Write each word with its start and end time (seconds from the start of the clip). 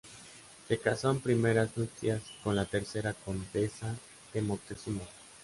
Se 0.67 0.79
casó 0.79 1.11
en 1.11 1.19
primeras 1.19 1.77
nupcias 1.77 2.23
con 2.43 2.55
la 2.55 2.65
tercera 2.65 3.13
condesa 3.13 3.95
de 4.33 4.41
Moctezuma. 4.41 5.01